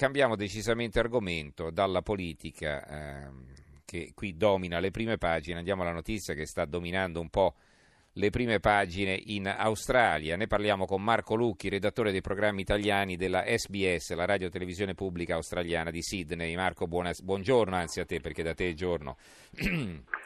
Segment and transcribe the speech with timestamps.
[0.00, 3.44] cambiamo decisamente argomento dalla politica ehm,
[3.84, 7.54] che qui domina le prime pagine, andiamo alla notizia che sta dominando un po'
[8.14, 10.36] le prime pagine in Australia.
[10.36, 15.34] Ne parliamo con Marco Lucchi, redattore dei programmi italiani della SBS, la radio televisione pubblica
[15.34, 16.56] australiana di Sydney.
[16.56, 19.18] Marco, buona, buongiorno, anzi a te perché da te è giorno.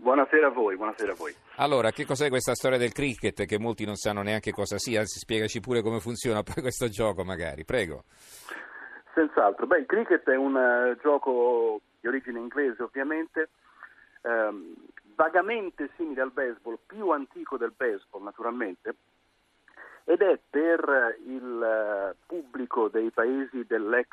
[0.00, 1.34] Buonasera a voi, buonasera a voi.
[1.56, 5.00] Allora, che cos'è questa storia del cricket che molti non sanno neanche cosa sia?
[5.00, 8.04] Anzi, spiegaci pure come funziona poi questo gioco magari, prego.
[9.20, 9.66] Senz'altro.
[9.66, 13.50] Beh, il cricket è un uh, gioco di origine inglese ovviamente,
[14.22, 14.74] um,
[15.14, 18.94] vagamente simile al baseball, più antico del baseball naturalmente,
[20.04, 24.08] ed è per il uh, pubblico dei paesi dell'ex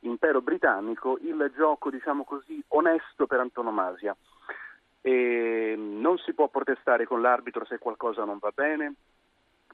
[0.00, 4.16] impero britannico il gioco, diciamo così, onesto per antonomasia.
[5.00, 8.94] E non si può protestare con l'arbitro se qualcosa non va bene,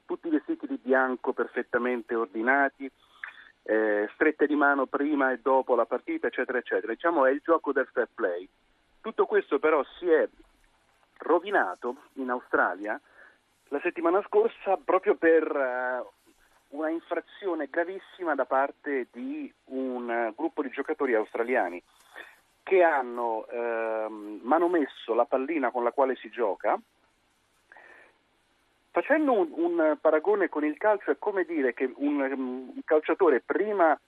[0.05, 2.87] tutti vestiti di bianco perfettamente ordinati,
[3.65, 6.93] eh, strette di mano prima e dopo la partita, eccetera, eccetera.
[6.93, 8.47] Diciamo è il gioco del fair play.
[9.01, 10.27] Tutto questo però si è
[11.17, 12.99] rovinato in Australia
[13.69, 20.61] la settimana scorsa proprio per uh, una infrazione gravissima da parte di un uh, gruppo
[20.61, 21.81] di giocatori australiani
[22.61, 26.79] che hanno uh, manomesso la pallina con la quale si gioca
[28.95, 33.99] Facendo un, un, paragone con il calcio è come dire che un, un calciatore prima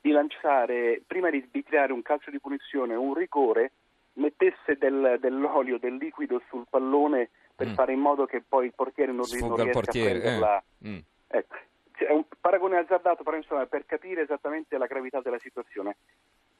[0.00, 3.70] di lanciare, prima di, di, tirare un calcio di punizione, un rigore,
[4.14, 7.74] mettesse del, dell'olio, del liquido sul pallone per mm.
[7.74, 10.64] fare in modo che poi il portiere non, non riesca portiere, a prenderla.
[10.82, 10.88] Eh.
[10.88, 10.98] Mm.
[11.28, 11.54] Ecco,
[11.92, 15.94] è un paragone azzardato però insomma, per capire esattamente la gravità della situazione.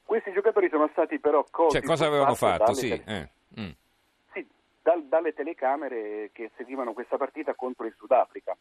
[0.05, 1.75] Questi giocatori sono stati però colti.
[1.75, 2.72] Cioè, cosa avevano fatto?
[2.72, 2.92] Sì.
[3.05, 3.28] Eh.
[3.58, 3.70] Mm
[4.84, 8.54] dal, dalle telecamere che seguivano questa partita contro il Sudafrica.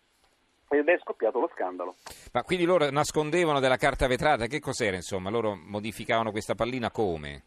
[0.69, 1.95] Ed è scoppiato lo scandalo.
[2.31, 4.47] Ma quindi loro nascondevano della carta vetrata?
[4.47, 5.29] Che cos'era insomma?
[5.29, 7.43] Loro modificavano questa pallina come?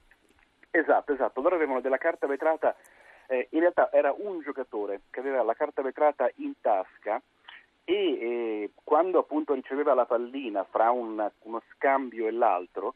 [0.70, 1.40] Esatto, esatto.
[1.40, 2.76] Loro avevano della carta vetrata.
[3.26, 7.20] Eh, in realtà era un giocatore che aveva la carta vetrata in tasca
[7.82, 12.94] e eh, quando appunto riceveva la pallina fra un, uno scambio e l'altro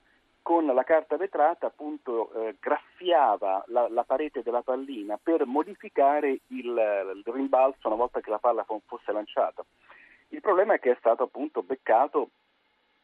[0.50, 6.66] con la carta vetrata appunto eh, graffiava la, la, parete della pallina per modificare il,
[6.66, 9.64] il, rimbalzo una volta che la palla fosse lanciata.
[10.30, 12.30] Il problema è che è stato appunto beccato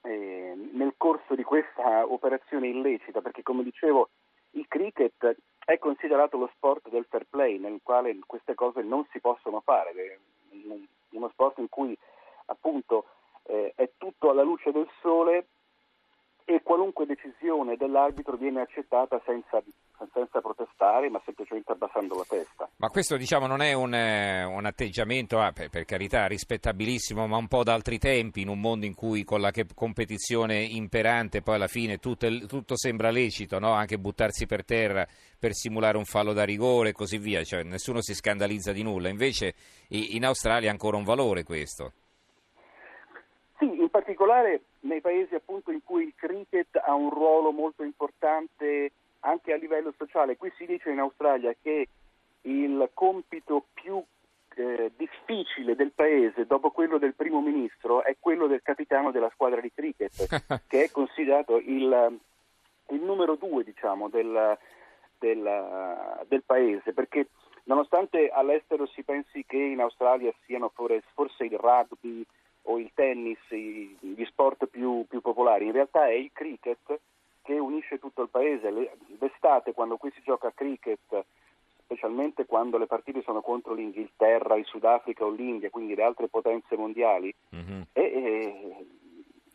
[0.03, 4.09] eh, nel corso di questa operazione illecita, perché come dicevo
[4.55, 9.21] il cricket è considerato lo sport del fair play, nel quale queste cose non si
[9.21, 10.19] possono fare, è
[11.11, 11.97] uno sport in cui
[12.47, 13.07] appunto
[13.45, 15.47] eh, è tutto alla luce del sole
[16.49, 19.61] e qualunque decisione dell'arbitro viene accettata senza,
[20.13, 22.71] senza, protestare, ma semplicemente abbassando la testa.
[22.77, 27.37] Ma questo diciamo non è un, eh, un atteggiamento, ah, per, per, carità, rispettabilissimo, ma
[27.37, 31.67] un po' d'altri tempi, in un mondo in cui con la competizione imperante poi alla
[31.67, 33.73] fine tutto, tutto sembra lecito, no?
[33.73, 35.05] anche buttarsi per terra
[35.37, 39.09] per simulare un fallo da rigore e così via, cioè, nessuno si scandalizza di nulla,
[39.09, 39.55] invece
[39.89, 41.93] in Australia ha ancora un valore questo.
[43.59, 48.93] Sì, in particolare nei paesi appunto in cui il cricket ha un ruolo molto importante
[49.21, 50.37] anche a livello sociale.
[50.37, 51.89] Qui si dice in Australia che
[52.43, 54.03] il compito più
[54.57, 59.61] eh, difficile del paese dopo quello del primo ministro è quello del capitano della squadra
[59.61, 60.13] di cricket,
[60.69, 62.19] che è considerato il,
[62.89, 64.57] il numero due diciamo, del,
[65.19, 67.29] del, del paese, perché
[67.65, 72.25] nonostante all'estero si pensi che in Australia siano forse il rugby,
[72.69, 77.01] o il tennis, gli sport più, più popolari, in realtà è il cricket
[77.43, 78.73] che unisce tutto il paese.
[79.07, 81.25] D'estate, quando qui si gioca a cricket,
[81.83, 86.77] specialmente quando le partite sono contro l'Inghilterra, il Sudafrica o l'India, quindi le altre potenze
[86.77, 87.81] mondiali, mm-hmm.
[87.93, 88.87] e, e,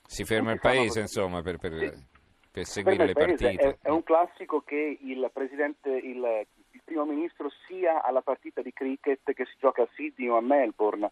[0.05, 2.05] si ferma il paese insomma per, per, sì.
[2.51, 3.55] per seguire le partite.
[3.55, 8.71] È, è, un classico che il presidente, il, il primo ministro sia alla partita di
[8.71, 11.11] cricket che si gioca a Sydney o a Melbourne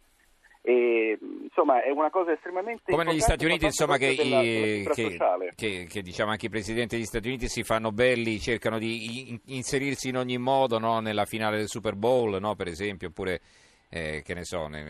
[0.69, 5.17] e, insomma, è una cosa estremamente come negli Stati Uniti, insomma, che, della, i, che,
[5.55, 10.09] che, che diciamo, anche i presidenti degli Stati Uniti si fanno belli, cercano di inserirsi
[10.09, 10.99] in ogni modo no?
[10.99, 12.53] nella finale del Super Bowl, no?
[12.53, 13.41] per esempio, oppure
[13.89, 14.83] eh, che ne so, ne,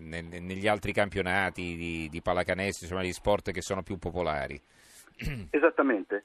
[0.00, 4.58] ne, negli altri campionati di, di pallacanestro, insomma, gli sport che sono più popolari.
[5.50, 6.24] Esattamente.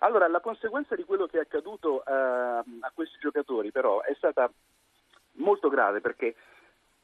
[0.00, 4.50] Allora, la conseguenza di quello che è accaduto uh, a questi giocatori, però, è stata
[5.34, 6.34] molto grave perché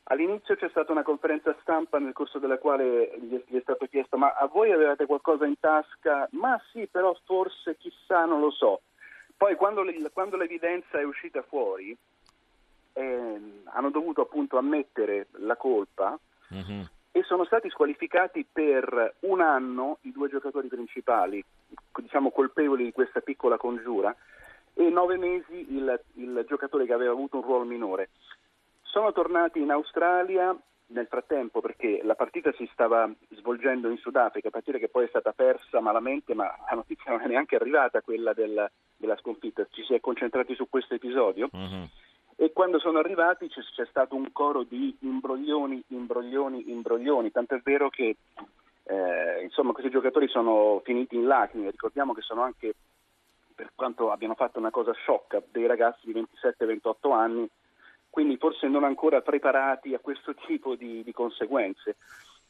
[0.05, 4.35] All'inizio c'è stata una conferenza stampa nel corso della quale gli è stato chiesto ma
[4.35, 6.29] a voi avevate qualcosa in tasca?
[6.33, 8.83] Ma sì, però forse chissà, non lo so.
[9.37, 11.97] Poi quando, quando l'evidenza è uscita fuori
[12.93, 16.19] eh, hanno dovuto appunto ammettere la colpa
[16.53, 16.83] mm-hmm.
[17.11, 21.43] e sono stati squalificati per un anno i due giocatori principali,
[21.97, 24.15] diciamo colpevoli di questa piccola congiura,
[24.75, 28.11] e nove mesi il, il giocatore che aveva avuto un ruolo minore.
[28.95, 30.57] Sono tornati in Australia
[30.91, 35.33] nel frattempo perché la partita si stava svolgendo in Sudafrica, partita che poi è stata
[35.33, 39.95] persa malamente, ma la notizia non è neanche arrivata, quella del, della sconfitta, ci si
[39.95, 41.49] è concentrati su questo episodio.
[41.51, 41.89] Uh-huh.
[42.37, 47.91] E quando sono arrivati c'è, c'è, stato un coro di imbroglioni, imbroglioni, imbroglioni, tant'è vero
[47.91, 48.17] che
[48.85, 52.77] eh, insomma, questi giocatori sono finiti in lacrime, ricordiamo che sono anche,
[53.57, 57.51] per quanto abbiano fatto una cosa sciocca, dei ragazzi di 27-28 anni
[58.15, 61.97] quindi forse non ancora preparati a questo tipo di, di conseguenze.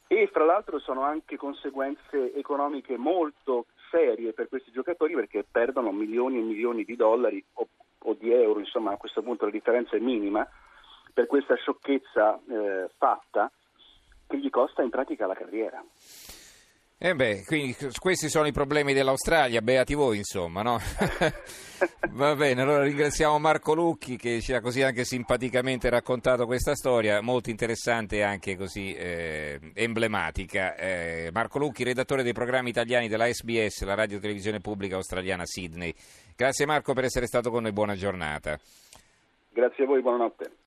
[0.07, 6.37] E fra l'altro sono anche conseguenze economiche molto serie per questi giocatori perché perdono milioni
[6.37, 7.67] e milioni di dollari o,
[7.99, 10.47] o di euro, insomma a questo punto la differenza è minima,
[11.15, 13.51] per questa sciocchezza eh, fatta
[14.27, 15.83] che gli costa in pratica la carriera.
[16.97, 20.79] Eh beh, quindi questi sono i problemi dell'Australia, beati voi insomma, no?
[22.13, 27.21] Va bene, allora ringraziamo Marco Lucchi che ci ha così anche simpaticamente raccontato questa storia,
[27.21, 30.77] molto interessante e anche così eh, emblematica.
[30.77, 35.93] Eh, Marco Lucchi, redattore dei programmi italiani della SBS, la radio televisione pubblica australiana Sydney.
[36.37, 38.59] Grazie Marco per essere stato con noi, buona giornata.
[39.51, 40.63] Grazie a voi, buonanotte.